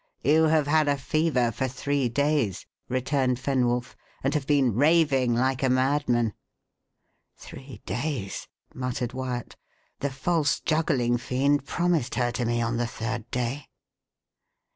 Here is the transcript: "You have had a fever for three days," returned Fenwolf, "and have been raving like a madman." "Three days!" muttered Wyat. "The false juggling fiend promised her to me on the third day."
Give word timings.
"You 0.23 0.45
have 0.45 0.65
had 0.65 0.87
a 0.87 0.97
fever 0.97 1.51
for 1.51 1.67
three 1.67 2.09
days," 2.09 2.65
returned 2.89 3.37
Fenwolf, 3.37 3.95
"and 4.23 4.33
have 4.33 4.47
been 4.47 4.73
raving 4.73 5.35
like 5.35 5.61
a 5.61 5.69
madman." 5.69 6.33
"Three 7.37 7.83
days!" 7.85 8.47
muttered 8.73 9.13
Wyat. 9.13 9.55
"The 9.99 10.09
false 10.09 10.59
juggling 10.59 11.19
fiend 11.19 11.67
promised 11.67 12.15
her 12.15 12.31
to 12.31 12.45
me 12.45 12.63
on 12.63 12.77
the 12.77 12.87
third 12.87 13.29
day." 13.29 13.67